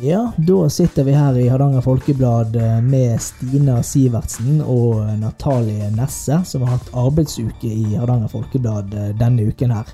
Ja, 0.00 0.32
da 0.36 0.68
sitter 0.70 1.04
vi 1.04 1.12
her 1.12 1.36
i 1.38 1.48
Hardanger 1.48 1.80
Folkeblad 1.80 2.56
eh, 2.56 2.80
med 2.82 3.20
Stina 3.22 3.76
Sivertsen 3.82 4.58
og 4.60 5.04
Natalie 5.20 5.86
Nesse, 5.94 6.40
som 6.44 6.64
har 6.64 6.76
hatt 6.76 6.90
arbeidsuke 6.98 7.70
i 7.70 7.94
Hardanger 7.94 8.28
Folkeblad 8.32 8.94
eh, 8.98 9.12
denne 9.18 9.46
uken 9.46 9.70
her. 9.76 9.92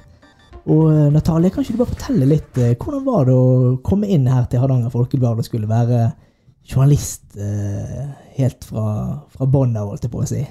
Og 0.64 0.86
eh, 0.88 1.10
Natalie, 1.12 1.52
kan 1.52 1.66
ikke 1.66 1.76
du 1.76 1.82
bare 1.82 1.92
fortelle 1.92 2.30
litt 2.30 2.60
hvordan 2.80 3.04
var 3.04 3.28
det 3.28 3.34
å 3.36 3.74
komme 3.84 4.08
inn 4.08 4.24
her 4.30 4.48
til 4.48 4.64
Hardanger 4.64 4.94
Folkeblad 4.94 5.42
og 5.42 5.46
skulle 5.46 5.68
være 5.70 6.08
journalist 6.70 7.36
helt 8.36 8.66
fra, 8.68 8.86
fra 9.32 9.46
bånn 9.48 9.76
av, 9.76 9.92
holdt 9.92 10.06
jeg 10.06 10.12
på 10.12 10.24
å 10.24 10.28
si? 10.28 10.42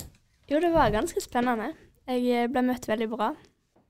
Jo, 0.51 0.61
det 0.61 0.71
var 0.73 0.93
ganske 0.93 1.21
spennende. 1.23 1.71
Jeg 2.09 2.49
ble 2.53 2.65
møtt 2.69 2.85
veldig 2.89 3.09
bra. 3.11 3.33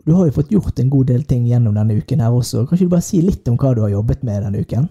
Du 0.08 0.16
har 0.16 0.28
jo 0.28 0.38
fått 0.40 0.52
gjort 0.56 0.80
en 0.80 0.92
god 0.92 1.12
del 1.12 1.28
ting 1.28 1.48
gjennom 1.50 1.76
denne 1.76 2.00
uken 2.00 2.24
her 2.24 2.36
også. 2.36 2.64
Kan 2.66 2.78
ikke 2.80 2.90
du 2.90 2.96
bare 2.96 3.08
si 3.08 3.22
litt 3.24 3.48
om 3.52 3.60
hva 3.60 3.76
du 3.76 3.84
har 3.84 3.96
jobbet 3.98 4.24
med 4.28 4.46
denne 4.48 4.64
uken? 4.64 4.90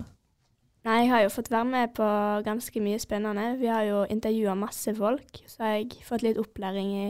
Nei, 0.87 1.01
jeg 1.03 1.11
har 1.11 1.25
jo 1.25 1.33
fått 1.35 1.51
være 1.51 1.69
med 1.69 1.95
på 1.97 2.07
ganske 2.47 2.81
mye 2.81 3.01
spennende. 3.03 3.49
Vi 3.59 3.67
har 3.67 3.83
jo 3.89 4.05
intervjua 4.09 4.55
masse 4.55 4.95
folk, 4.95 5.43
så 5.47 5.65
har 5.65 5.75
jeg 5.79 6.05
fått 6.07 6.23
litt 6.25 6.39
opplæring 6.39 6.93
i 6.95 7.09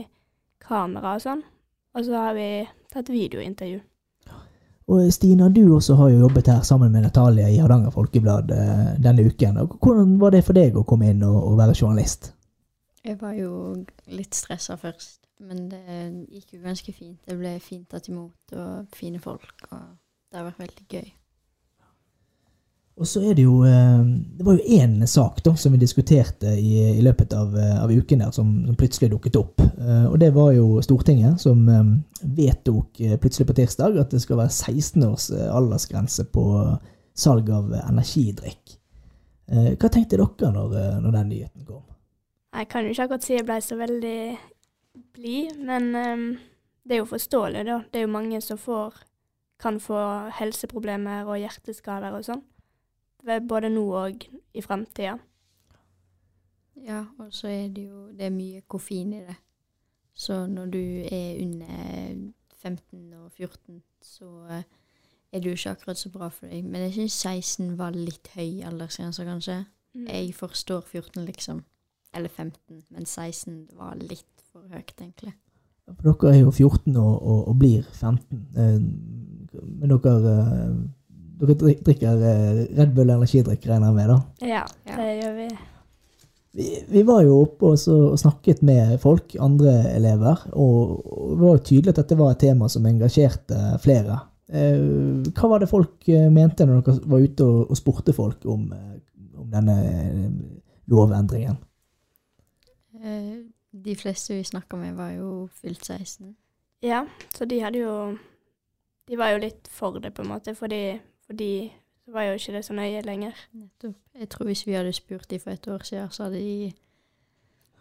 kamera 0.63 1.13
og 1.17 1.23
sånn. 1.23 1.45
Og 1.95 2.05
så 2.05 2.17
har 2.17 2.35
vi 2.37 2.49
tatt 2.91 3.11
videointervju. 3.13 3.79
Og 4.89 5.13
Stina, 5.13 5.51
du 5.53 5.75
også 5.75 5.93
har 5.99 6.09
jo 6.09 6.23
jobbet 6.23 6.47
her 6.49 6.63
sammen 6.65 6.91
med 6.91 7.05
Natalia 7.05 7.49
i 7.49 7.59
Hardanger 7.61 7.93
Folkeblad 7.93 8.49
eh, 8.55 8.87
denne 8.97 9.27
uken. 9.27 9.61
Hvordan 9.77 10.15
var 10.21 10.33
det 10.33 10.41
for 10.47 10.57
deg 10.57 10.77
å 10.77 10.85
komme 10.87 11.11
inn 11.13 11.21
og, 11.27 11.37
og 11.51 11.59
være 11.61 11.77
journalist? 11.77 12.31
Jeg 13.05 13.19
var 13.21 13.35
jo 13.37 13.51
litt 14.09 14.35
stressa 14.35 14.79
først, 14.81 15.29
men 15.45 15.69
det 15.69 15.99
gikk 16.33 16.57
jo 16.57 16.63
ganske 16.65 16.93
fint. 16.93 17.21
Det 17.21 17.37
ble 17.37 17.53
fint 17.63 17.85
tatt 17.89 18.09
imot 18.09 18.57
og 18.57 18.89
fine 18.97 19.21
folk, 19.21 19.53
og 19.69 19.85
det 20.29 20.41
har 20.41 20.49
vært 20.49 20.65
veldig 20.65 20.87
gøy. 20.89 21.13
Og 22.99 23.07
så 23.07 23.21
er 23.23 23.35
det 23.37 23.45
jo 23.45 23.61
eh, 23.63 23.99
Det 24.37 24.45
var 24.45 24.57
jo 24.57 24.75
én 24.75 25.05
sak 25.07 25.39
da, 25.45 25.53
som 25.55 25.71
vi 25.71 25.79
diskuterte 25.79 26.51
i, 26.59 26.73
i 26.99 27.03
løpet 27.03 27.33
av, 27.33 27.55
eh, 27.55 27.77
av, 27.83 27.91
uken 27.91 28.25
der, 28.25 28.33
som, 28.35 28.51
som, 28.65 28.75
plutselig 28.79 29.11
dukket 29.13 29.39
opp. 29.39 29.63
Eh, 29.63 30.05
og 30.09 30.17
det 30.19 30.33
var 30.35 30.51
jo 30.57 30.81
Stortinget 30.83 31.39
som 31.41 31.63
vedtok 32.19 32.99
plutselig 33.21 33.47
på 33.47 33.55
tirsdag 33.61 33.95
at 34.01 34.11
det 34.11 34.19
skal 34.23 34.41
være 34.41 34.51
16 34.51 35.05
års 35.07 35.29
aldersgrense 35.31 36.27
på 36.33 36.43
salg 37.15 37.47
av 37.51 37.71
energidrikk. 37.85 38.75
Hva 39.49 39.89
tenkte 39.89 40.19
dere 40.19 40.51
når, 40.53 40.75
når 41.01 41.15
den 41.15 41.31
nyheten 41.31 41.63
kom? 41.65 41.81
Jeg 42.53 42.67
kan 42.69 42.85
jo 42.85 42.91
ikke 42.91 43.07
akkurat 43.07 43.25
si 43.25 43.33
jeg 43.33 43.47
ble 43.47 43.57
så 43.63 43.77
veldig 43.79 44.19
blid, 45.15 45.55
men 45.65 45.89
um, 45.95 46.27
det 46.85 46.97
er 46.97 47.01
jo 47.01 47.09
forståelig, 47.09 47.63
da. 47.65 47.79
Det 47.89 48.01
er 48.01 48.05
jo 48.05 48.11
mange 48.13 48.41
som 48.45 48.59
får, 48.61 48.99
kan 49.61 49.79
få 49.81 50.03
helseproblemer 50.37 51.29
og 51.29 51.39
hjerteskader 51.41 52.13
og 52.19 52.27
sånn 52.27 52.43
både 53.25 53.69
nå 53.69 53.85
og 53.99 54.25
i 54.53 54.61
fremtida. 54.61 55.17
Ja, 56.85 57.05
og 57.19 57.33
så 57.35 57.47
er 57.47 57.67
det 57.75 57.89
jo 57.89 58.07
det 58.15 58.25
er 58.25 58.33
mye 58.33 58.61
koffein 58.67 59.13
i 59.13 59.23
det. 59.27 59.35
Så 60.13 60.47
når 60.47 60.65
du 60.65 60.83
er 61.11 61.41
under 61.43 62.15
15 62.61 63.13
og 63.13 63.31
14, 63.31 63.81
så 64.01 64.25
eh, 64.49 64.63
er 65.31 65.39
du 65.39 65.49
ikke 65.49 65.69
akkurat 65.69 65.97
så 65.97 66.09
bra 66.09 66.27
for 66.27 66.47
deg. 66.47 66.63
Men 66.63 66.81
jeg 66.81 66.93
syns 66.93 67.13
16 67.13 67.77
var 67.77 67.95
litt 67.95 68.31
høy 68.35 68.61
aldersgrense, 68.67 69.23
kanskje. 69.23 69.65
Mm. 69.93 70.07
Jeg 70.07 70.33
forstår 70.35 70.81
14, 70.81 71.25
liksom. 71.25 71.63
Eller 72.13 72.29
15. 72.29 72.83
Men 72.89 73.05
16 73.05 73.67
var 73.77 73.95
litt 73.95 74.43
for 74.51 74.67
høyt, 74.71 74.95
egentlig. 74.99 75.33
For 75.87 76.11
dere 76.11 76.35
er 76.35 76.39
jo 76.43 76.51
14 76.51 76.95
og, 76.97 77.21
og, 77.21 77.47
og 77.47 77.59
blir 77.59 77.83
15. 77.93 78.47
Eh, 78.57 78.79
men 79.79 79.89
dere 79.89 80.35
eh, 80.43 80.75
dere 81.39 81.55
drikker 81.57 82.23
eh, 82.29 82.61
Red 82.77 82.93
Bull 82.95 83.11
energidrikk, 83.13 83.65
regner 83.67 83.91
jeg 83.91 83.97
med? 83.97 84.09
da? 84.11 84.47
Ja, 84.49 84.63
det 84.97 85.09
gjør 85.21 85.35
vi. 85.37 85.49
Vi, 86.59 86.67
vi 86.89 87.03
var 87.05 87.21
jo 87.23 87.37
oppe 87.43 87.73
og, 87.75 88.17
snakket 88.19 88.63
med 88.65 88.95
folk, 89.03 89.35
andre 89.39 89.75
elever, 89.93 90.41
og, 90.51 90.97
det 91.35 91.39
var 91.43 91.55
jo 91.55 91.65
tydelig 91.69 91.93
at 91.93 92.01
dette 92.01 92.17
var 92.19 92.33
et 92.33 92.43
tema 92.43 92.69
som 92.71 92.87
engasjerte 92.89 93.59
flere. 93.83 94.17
Eh, 94.49 95.29
hva 95.29 95.51
var 95.53 95.63
det 95.63 95.71
folk 95.71 96.09
eh, 96.11 96.27
mente 96.33 96.67
når 96.67 96.81
dere 96.81 97.11
var 97.13 97.23
ute 97.23 97.47
og, 97.47 97.61
og 97.69 97.79
spurte 97.79 98.15
folk 98.17 98.45
om, 98.49 98.65
om 99.39 99.47
denne 99.53 99.77
lovendringen? 100.89 101.59
De 102.99 103.93
fleste 103.95 104.33
vi 104.33 104.43
snakka 104.43 104.75
med, 104.81 104.97
var 104.97 105.13
jo 105.13 105.45
fylt 105.61 105.85
16. 105.85 106.33
Ja, 106.83 107.05
så 107.31 107.45
de 107.45 107.59
hadde 107.61 107.79
jo 107.79 107.93
De 109.07 109.17
var 109.17 109.33
jo 109.33 109.39
litt 109.41 109.69
for 109.73 109.99
det, 109.99 110.11
på 110.13 110.21
en 110.25 110.29
måte, 110.33 110.53
fordi 110.57 110.99
fordi 111.29 111.71
så 112.05 112.13
var 112.13 112.23
jo 112.23 112.33
ikke 112.33 112.53
det 112.55 112.65
så 112.65 112.73
nøye 112.73 113.01
lenger. 113.05 113.31
Nettopp. 113.53 113.95
Jeg 114.19 114.29
tror 114.29 114.45
hvis 114.45 114.67
vi 114.67 114.73
hadde 114.73 114.93
spurt 114.93 115.29
dem 115.29 115.39
for 115.39 115.51
et 115.51 115.67
år 115.67 115.83
siden, 115.83 116.07
så 116.11 116.23
hadde 116.23 116.39
de 116.41 116.71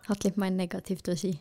hatt 0.09 0.25
litt 0.25 0.37
mer 0.37 0.51
negativt 0.53 1.09
å 1.09 1.17
si. 1.17 1.33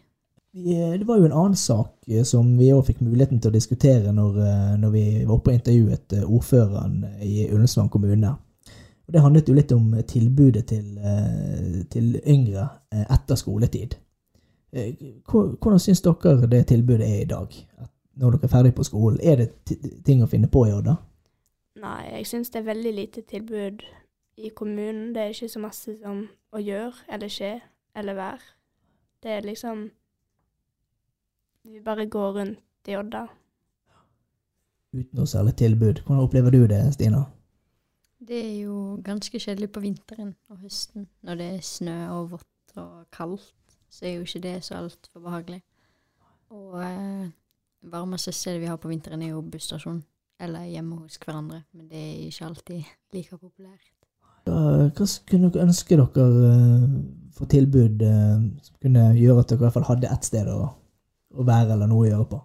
Det 0.53 1.07
var 1.07 1.19
jo 1.19 1.27
en 1.27 1.35
annen 1.35 1.55
sak 1.59 2.07
eh, 2.07 2.23
som 2.25 2.47
vi 2.57 2.71
òg 2.73 2.85
fikk 2.87 3.03
muligheten 3.03 3.41
til 3.41 3.51
å 3.51 3.57
diskutere 3.57 4.13
når, 4.15 4.39
eh, 4.41 4.73
når 4.79 4.93
vi 4.93 5.03
var 5.25 5.35
oppe 5.35 5.51
og 5.51 5.59
intervjuet 5.59 6.15
eh, 6.15 6.23
ordføreren 6.23 7.03
i 7.21 7.49
Ullensvang 7.51 7.91
kommune. 7.91 8.31
Og 9.07 9.13
det 9.13 9.21
handlet 9.21 9.51
jo 9.51 9.57
litt 9.57 9.71
om 9.75 9.91
tilbudet 10.07 10.65
til, 10.67 10.87
til 11.91 12.07
yngre 12.27 12.65
etter 12.91 13.39
skoletid. 13.39 13.93
Hvordan 15.31 15.79
syns 15.79 16.03
dere 16.03 16.49
det 16.51 16.65
tilbudet 16.67 17.07
er 17.07 17.21
i 17.21 17.29
dag, 17.29 17.53
når 18.19 18.35
dere 18.35 18.49
er 18.49 18.51
ferdig 18.51 18.73
på 18.75 18.83
skolen? 18.83 19.21
Er 19.23 19.39
det 19.39 19.77
ting 20.03 20.23
å 20.23 20.27
finne 20.27 20.51
på 20.51 20.65
i 20.67 20.73
år 20.75 20.83
da? 20.89 20.97
Nei, 21.77 22.09
jeg 22.09 22.25
syns 22.25 22.49
det 22.49 22.61
er 22.61 22.69
veldig 22.71 22.93
lite 22.95 23.21
tilbud 23.21 23.83
i 24.37 24.49
kommunen. 24.49 25.13
Det 25.15 25.21
er 25.21 25.33
ikke 25.33 25.49
så 25.49 25.61
masse 25.61 25.93
som 26.01 26.23
å 26.53 26.61
gjøre 26.61 27.05
eller 27.13 27.31
skje 27.31 27.51
eller 27.97 28.17
være. 28.17 28.53
Det 29.23 29.31
er 29.31 29.45
liksom 29.45 29.89
Vi 31.67 31.81
bare 31.83 32.05
går 32.07 32.29
rundt 32.37 32.87
i 32.87 32.95
Odda. 32.95 33.25
Uten 34.95 35.19
noe 35.19 35.27
særlig 35.27 35.57
tilbud. 35.59 35.99
Hvordan 36.05 36.23
opplever 36.23 36.51
du 36.55 36.61
det, 36.71 36.79
Stina? 36.93 37.25
Det 38.27 38.37
er 38.39 38.53
jo 38.61 39.01
ganske 39.03 39.39
kjedelig 39.39 39.71
på 39.75 39.83
vinteren 39.83 40.31
og 40.49 40.61
høsten. 40.63 41.09
Når 41.21 41.35
det 41.35 41.47
er 41.57 41.65
snø 41.67 41.97
og 42.15 42.31
vått 42.31 42.77
og 42.79 43.03
kaldt, 43.11 43.51
så 43.89 44.05
er 44.05 44.15
jo 44.15 44.23
ikke 44.23 44.45
det 44.47 44.55
så 44.63 44.79
altfor 44.79 45.19
behagelig. 45.19 45.59
Og 46.49 46.79
eh, 46.83 47.27
varmeste 47.81 48.31
stedet 48.31 48.61
vi 48.61 48.71
har 48.71 48.79
på 48.79 48.87
vinteren, 48.87 49.21
er 49.21 49.35
jo 49.35 49.41
busstasjonen 49.41 50.05
eller 50.39 50.65
hjemme 50.69 51.01
hos 51.01 51.19
hverandre. 51.21 51.63
Men 51.73 51.87
det 51.91 52.01
er 52.01 52.25
ikke 52.27 52.49
alltid 52.49 52.91
like 53.13 53.37
populært. 53.37 53.93
Hva 54.47 55.07
kunne 55.27 55.49
dere 55.51 55.67
ønske 55.67 55.97
dere 55.97 56.25
uh, 56.25 56.83
for 57.35 57.51
tilbud 57.51 58.03
uh, 58.05 58.43
som 58.63 58.77
kunne 58.83 59.09
gjøre 59.17 59.43
at 59.43 59.49
dere 59.49 59.59
i 59.59 59.65
hvert 59.65 59.75
fall 59.75 59.89
hadde 59.89 60.11
ett 60.13 60.27
sted 60.29 60.51
å, 60.51 60.59
å, 61.35 61.47
være 61.47 61.75
eller 61.75 61.91
noe 61.91 62.05
å 62.05 62.11
gjøre 62.11 62.27
på? 62.31 62.39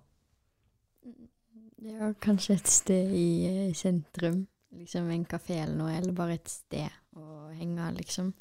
Ja, 1.93 2.11
kanskje 2.23 2.57
et 2.59 2.71
sted 2.71 3.15
i 3.15 3.29
uh, 3.47 3.77
sentrum. 3.79 4.47
Liksom 4.73 5.11
en 5.13 5.29
kafé 5.29 5.61
eller 5.61 5.77
noe, 5.77 5.93
eller 5.95 6.17
bare 6.17 6.39
et 6.39 6.51
sted 6.51 6.89
å 7.21 7.53
henge, 7.55 7.91
liksom. 8.01 8.33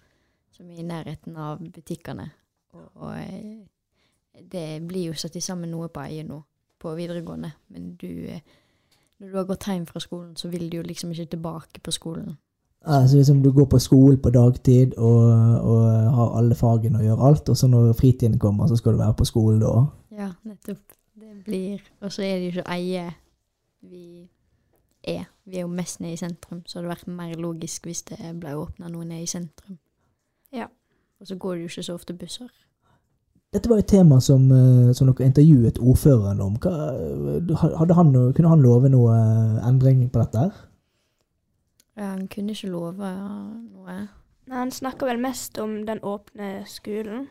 Som 0.56 0.70
er 0.72 0.82
i 0.82 0.88
nærheten 0.88 1.36
av 1.40 1.60
butikkene. 1.62 2.30
Og, 2.72 2.88
og 3.04 4.48
det 4.52 4.66
blir 4.88 5.12
jo 5.12 5.18
satt 5.20 5.36
sammen 5.44 5.74
noe 5.74 5.90
på 5.92 6.02
eie 6.06 6.24
nå, 6.24 6.40
på 6.82 6.96
videregående, 6.98 7.52
men 7.76 7.92
du 8.00 8.10
når 9.22 9.30
du 9.30 9.38
har 9.38 9.46
gått 9.46 9.68
hjem 9.70 9.86
fra 9.86 10.02
skolen, 10.02 10.36
så 10.36 10.50
vil 10.50 10.72
du 10.72 10.80
jo 10.80 10.84
liksom 10.86 11.12
ikke 11.14 11.26
tilbake 11.36 11.82
på 11.84 11.92
skolen. 11.94 12.38
Altså 12.82 13.18
liksom 13.18 13.44
Du 13.44 13.52
går 13.54 13.66
på 13.70 13.80
skole 13.80 14.18
på 14.18 14.30
dagtid 14.34 14.96
og, 14.98 15.26
og 15.62 15.84
har 16.16 16.38
alle 16.38 16.56
fagene 16.56 16.98
og 16.98 17.06
gjør 17.06 17.26
alt, 17.28 17.50
og 17.50 17.58
så 17.58 17.68
når 17.68 17.94
fritiden 17.94 18.40
kommer, 18.40 18.68
så 18.68 18.76
skal 18.76 18.92
du 18.92 18.98
være 18.98 19.14
på 19.14 19.26
skole 19.26 19.60
da? 19.62 19.86
Ja, 20.18 20.32
nettopp. 20.44 20.82
Det 21.22 21.44
blir 21.46 21.82
Og 22.00 22.12
så 22.12 22.24
er 22.24 22.36
det 22.36 22.44
jo 22.44 22.50
ikke 22.50 22.72
eie 22.74 23.14
vi 23.82 24.30
er. 25.04 25.30
Vi 25.46 25.58
er 25.58 25.62
jo 25.62 25.68
mest 25.68 26.00
nede 26.00 26.14
i 26.14 26.18
sentrum, 26.18 26.64
så 26.66 26.80
det 26.80 26.88
hadde 26.88 26.96
vært 26.96 27.08
mer 27.08 27.38
logisk 27.38 27.86
hvis 27.86 28.02
det 28.10 28.18
ble 28.40 28.56
åpna 28.58 28.90
noe 28.90 29.06
nede 29.06 29.22
i 29.22 29.30
sentrum. 29.30 29.78
Ja. 30.54 30.68
Og 31.20 31.28
så 31.28 31.36
går 31.36 31.54
det 31.54 31.62
jo 31.62 31.70
ikke 31.70 31.84
så 31.84 31.94
ofte 31.94 32.14
busser. 32.14 32.50
Dette 33.52 33.68
var 33.68 33.82
et 33.82 33.88
tema 33.88 34.22
som, 34.24 34.46
eh, 34.52 34.94
som 34.96 35.10
dere 35.10 35.28
intervjuet 35.28 35.80
ordføreren 35.80 36.40
om. 36.40 36.56
Hva, 36.56 37.96
han, 37.98 38.14
kunne 38.34 38.52
han 38.54 38.64
love 38.64 38.92
noe 38.94 39.16
eh, 39.18 39.58
endring 39.68 40.06
på 40.10 40.22
dette? 40.22 40.46
Ja, 42.00 42.14
han 42.14 42.30
kunne 42.32 42.56
ikke 42.56 42.72
love 42.72 43.12
noe. 43.12 43.98
Nei, 44.48 44.56
Han 44.56 44.72
snakka 44.72 45.10
vel 45.10 45.20
mest 45.20 45.60
om 45.60 45.82
den 45.86 46.00
åpne 46.00 46.64
skolen. 46.66 47.28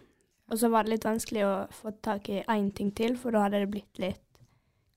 Og 0.51 0.59
så 0.59 0.69
var 0.69 0.85
det 0.85 0.97
litt 0.97 1.09
vanskelig 1.09 1.47
å 1.47 1.55
få 1.73 1.95
tak 2.03 2.29
i 2.29 2.43
én 2.43 2.69
ting 2.75 2.91
til, 2.93 3.17
for 3.17 3.33
da 3.33 3.47
hadde 3.47 3.63
det 3.63 3.71
blitt 3.73 4.03
litt 4.03 4.41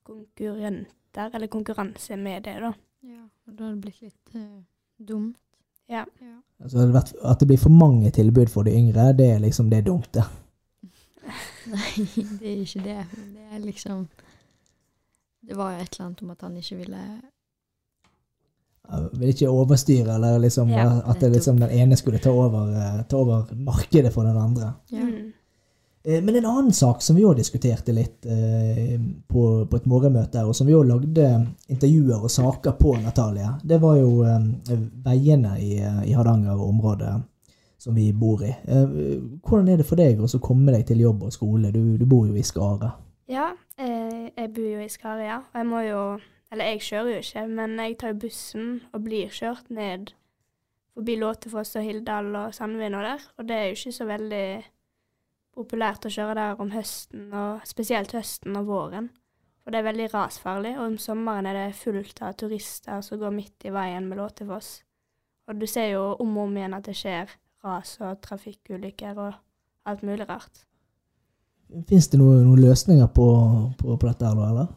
konkurrenter, 0.03 1.29
eller 1.31 1.47
konkurranse 1.47 2.17
med 2.19 2.43
det, 2.43 2.57
da. 2.59 2.73
Ja, 3.05 3.23
og 3.47 3.55
da 3.55 3.67
hadde 3.67 3.75
det 3.75 3.83
blitt 3.85 4.01
litt 4.01 4.35
uh, 4.35 4.63
dumt. 4.97 5.37
Ja. 5.87 6.03
ja. 6.19 6.37
Altså, 6.63 6.87
at 7.23 7.39
det 7.39 7.47
blir 7.47 7.61
for 7.61 7.75
mange 7.75 8.11
tilbud 8.11 8.49
for 8.49 8.65
de 8.67 8.73
yngre, 8.75 9.11
det 9.15 9.29
er 9.35 9.43
liksom 9.43 9.69
det 9.69 9.85
dumte. 9.85 10.09
dumt, 10.09 10.13
det. 10.17 10.42
Nei, 11.71 12.05
det 12.39 12.49
er 12.49 12.63
ikke 12.63 12.83
det. 12.83 13.05
Det 13.33 13.45
er 13.51 13.59
liksom 13.63 14.07
Det 15.47 15.55
var 15.55 15.73
et 15.77 15.93
eller 15.93 16.05
annet 16.05 16.23
om 16.23 16.31
at 16.33 16.41
han 16.41 16.57
ikke 16.57 16.77
ville 16.79 17.03
Jeg 18.89 19.09
vil 19.19 19.29
ikke 19.31 19.49
overstyre, 19.51 20.15
eller 20.15 20.39
liksom, 20.43 20.69
Ja, 20.69 20.89
at 21.07 21.19
det 21.19 21.31
liksom, 21.31 21.59
den 21.59 21.69
ene 21.71 21.95
skulle 21.99 22.19
ta 22.19 22.31
over, 22.31 22.67
eh, 22.75 22.99
ta 23.07 23.17
over 23.17 23.53
markedet 23.55 24.11
for 24.13 24.23
den 24.27 24.37
andre. 24.37 24.73
Ja. 24.91 24.99
Mm. 25.03 25.31
Eh, 26.03 26.23
Men 26.23 26.35
en 26.35 26.45
annen 26.45 26.73
sak 26.73 27.01
som 27.01 27.15
vi 27.15 27.23
òg 27.23 27.37
diskuterte 27.39 27.93
litt 27.95 28.25
eh, 28.25 28.99
på, 29.27 29.65
på 29.65 29.77
et 29.79 29.85
morgenmøte, 29.87 30.43
og 30.43 30.55
som 30.55 30.67
vi 30.67 30.75
òg 30.75 30.87
lagde 30.89 31.29
intervjuer 31.71 32.23
og 32.23 32.31
saker 32.31 32.75
på, 32.79 32.97
Natalie, 32.99 33.53
det 33.63 33.79
var 33.81 33.95
jo 33.97 34.25
veiene 35.05 35.55
i, 35.63 35.77
i 35.79 36.13
Hardanger 36.13 36.59
og 36.59 36.69
området 36.69 37.13
som 37.83 37.95
vi 37.95 38.11
bor 38.15 38.43
i. 38.43 38.53
Eh, 38.67 38.93
Hvordan 39.43 39.69
er 39.73 39.81
det 39.81 39.87
for 39.87 39.99
deg 39.99 40.21
å 40.23 40.43
komme 40.43 40.71
deg 40.75 40.85
til 40.87 41.03
jobb 41.03 41.25
og 41.27 41.33
skole? 41.35 41.71
Du, 41.75 41.97
du 41.99 42.05
bor 42.07 42.29
jo 42.29 42.37
i 42.39 42.45
Skare. 42.45 42.93
Ja, 43.31 43.51
eh, 43.77 44.29
jeg 44.31 44.51
bor 44.55 44.67
jo 44.67 44.83
i 44.83 44.91
Skaria, 44.91 45.41
og 45.51 45.59
jeg 45.59 45.69
må 45.69 45.83
jo 45.87 46.03
Eller 46.53 46.67
jeg 46.69 46.83
kjører 46.85 47.15
jo 47.15 47.21
ikke, 47.23 47.43
men 47.49 47.71
jeg 47.81 47.95
tar 47.97 48.11
jo 48.11 48.19
bussen 48.21 48.65
og 48.93 49.01
blir 49.07 49.31
kjørt 49.33 49.71
ned 49.73 50.11
forbi 50.93 51.15
Låtefoss 51.17 51.71
og 51.79 51.87
Hildal 51.87 52.27
og 52.37 52.53
Sandvin 52.53 52.93
og 52.93 53.07
der, 53.07 53.23
og 53.41 53.47
det 53.49 53.55
er 53.57 53.63
jo 53.63 53.77
ikke 53.79 53.93
så 53.95 54.05
veldig 54.05 54.43
populært 55.57 56.05
å 56.05 56.11
kjøre 56.13 56.35
der 56.37 56.61
om 56.61 56.69
høsten, 56.75 57.23
og 57.33 57.65
spesielt 57.65 58.13
høsten 58.13 58.53
og 58.59 58.69
våren. 58.69 59.09
For 59.63 59.73
det 59.73 59.81
er 59.81 59.87
veldig 59.87 60.09
rasfarlig, 60.13 60.75
og 60.77 60.91
om 60.91 60.99
sommeren 61.01 61.49
er 61.49 61.57
det 61.57 61.79
fullt 61.79 62.21
av 62.21 62.37
turister 62.37 63.01
som 63.01 63.21
går 63.21 63.33
midt 63.33 63.65
i 63.65 63.73
veien 63.73 64.05
med 64.05 64.21
Låtefoss. 64.21 64.75
Og 65.49 65.57
du 65.57 65.65
ser 65.65 65.89
jo 65.95 66.03
om 66.21 66.37
og 66.37 66.51
om 66.51 66.61
igjen 66.61 66.77
at 66.77 66.85
det 66.85 66.99
skjer 67.01 67.33
ras 67.63 67.97
og 68.01 68.21
trafikkulykker 68.23 69.19
og 69.19 69.33
alt 69.89 70.03
mulig 70.03 70.27
rart. 70.29 70.63
Fins 71.89 72.09
det 72.11 72.19
noen, 72.21 72.43
noen 72.45 72.61
løsninger 72.61 73.07
på, 73.15 73.27
på, 73.79 73.95
på 73.95 74.07
dette, 74.07 74.27
her 74.27 74.37
da, 74.37 74.49
eller? 74.51 74.71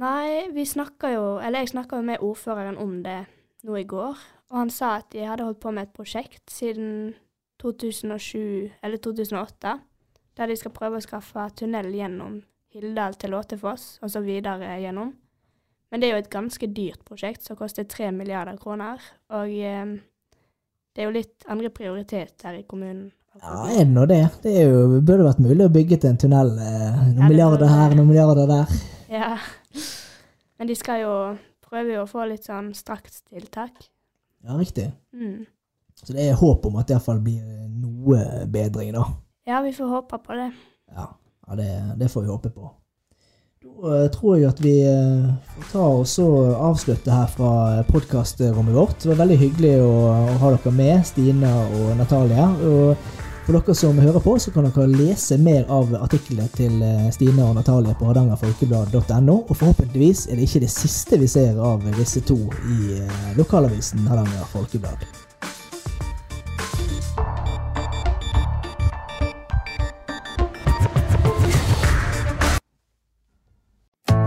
Nei, 0.00 0.48
vi 0.54 0.62
snakka 0.66 1.10
jo 1.10 1.24
Eller 1.42 1.64
jeg 1.64 1.72
snakka 1.72 1.98
jo 1.98 2.06
med 2.06 2.22
ordføreren 2.22 2.78
om 2.78 3.00
det 3.02 3.24
nå 3.66 3.76
i 3.76 3.84
går, 3.84 4.20
og 4.50 4.56
han 4.56 4.70
sa 4.72 4.94
at 5.00 5.10
de 5.12 5.26
hadde 5.26 5.44
holdt 5.44 5.60
på 5.60 5.72
med 5.76 5.88
et 5.88 5.92
prosjekt 5.92 6.48
siden 6.48 7.12
2007 7.60 8.70
eller 8.82 8.96
2008, 8.96 9.74
der 10.38 10.48
de 10.48 10.56
skal 10.56 10.72
prøve 10.72 10.96
å 10.96 11.04
skaffe 11.04 11.44
tunnel 11.58 11.90
gjennom 11.92 12.38
Hildal 12.72 13.18
til 13.20 13.34
Låtefoss, 13.34 13.98
og 14.00 14.12
så 14.14 14.22
videre 14.24 14.78
gjennom. 14.80 15.12
Men 15.90 16.00
det 16.00 16.08
er 16.08 16.14
jo 16.14 16.22
et 16.22 16.32
ganske 16.32 16.70
dyrt 16.72 17.02
prosjekt 17.04 17.44
som 17.44 17.58
koster 17.58 17.84
tre 17.84 18.08
milliarder 18.14 18.56
kroner, 18.62 19.02
og 19.34 19.52
eh, 19.52 19.98
det 20.94 21.02
er 21.02 21.08
jo 21.08 21.14
litt 21.14 21.46
andre 21.50 21.70
prioriteter 21.74 22.58
i 22.58 22.64
kommunen. 22.68 23.10
Ja, 23.40 23.68
er 23.70 23.84
det 23.84 23.92
nå 23.94 24.06
det? 24.10 24.22
Det 24.42 24.52
jo, 24.56 24.98
burde 24.98 25.28
vært 25.28 25.42
mulig 25.42 25.62
å 25.68 25.72
bygge 25.72 26.00
til 26.02 26.10
en 26.10 26.18
tunnel. 26.18 26.50
Eh, 26.58 26.80
Ja, 26.80 27.04
noen 27.12 27.30
milliarder 27.30 27.70
her, 27.70 27.94
noen 27.94 28.10
milliarder 28.10 28.50
der. 28.50 28.74
Ja. 29.10 29.36
Men 30.58 30.68
de 30.68 30.76
skal 30.76 31.04
jo 31.04 31.14
prøve 31.64 32.00
å 32.02 32.08
få 32.10 32.26
litt 32.28 32.48
sånn 32.48 32.72
strakstiltak. 32.76 33.86
Ja, 34.44 34.56
riktig. 34.58 34.90
Mm. 35.14 35.46
Så 36.00 36.16
det 36.16 36.26
er 36.26 36.38
håp 36.40 36.66
om 36.66 36.78
at 36.80 36.88
det 36.88 36.96
iallfall 36.96 37.20
blir 37.22 37.44
noe 37.70 38.44
bedring, 38.50 38.92
da. 38.96 39.06
Ja, 39.48 39.60
vi 39.64 39.72
får 39.76 39.88
håpe 39.94 40.18
på 40.24 40.36
det. 40.38 40.50
Ja, 40.90 41.06
ja 41.46 41.58
det, 41.60 41.70
det 42.00 42.10
får 42.12 42.26
vi 42.26 42.32
håpe 42.32 42.52
på. 42.54 42.70
Da 43.60 43.90
eh, 43.92 44.06
tror 44.08 44.38
jeg 44.38 44.48
at 44.48 44.60
vi 44.64 44.70
eh, 44.88 45.24
får 45.52 45.66
ta 45.68 45.88
og 46.24 46.62
avslutte 46.64 47.12
her 47.12 47.26
fra 47.28 47.50
podkastrommet 47.90 48.72
vårt. 48.72 49.02
Det 49.02 49.10
var 49.10 49.18
veldig 49.20 49.36
hyggelig 49.36 49.74
å, 49.84 49.90
ha 50.40 50.52
dere 50.54 50.72
med, 50.72 51.02
Stina 51.04 51.50
og 51.66 51.90
Natalia. 51.98 52.46
Og 52.56 52.96
for 53.44 53.58
dere 53.58 53.76
som 53.76 54.00
hører 54.00 54.24
på, 54.24 54.38
så 54.40 54.54
kan 54.54 54.64
dere 54.64 54.88
lese 54.88 55.36
mer 55.36 55.68
av 55.68 55.92
artiklene 56.00 56.48
til 56.56 56.80
Stine 57.12 57.50
og 57.50 57.58
Natalie 57.60 57.92
på 58.00 58.08
hardangerfolkeblad.no. 58.08 59.40
Og 59.42 59.52
forhåpentligvis 59.52 60.30
er 60.30 60.40
det 60.40 60.48
ikke 60.48 60.64
det 60.64 60.72
siste 60.72 61.20
vi 61.20 61.28
ser 61.28 61.60
av 61.60 61.84
disse 62.00 62.24
to 62.24 62.40
i 62.64 62.94
eh, 62.96 63.26
lokalavisen 63.36 64.08
Hardanger 64.08 64.48
Folkeblad. 64.56 65.04